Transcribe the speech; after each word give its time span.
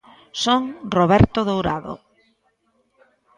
_Son 0.43 0.61
Roberto 0.97 1.39
Dourado. 1.49 1.93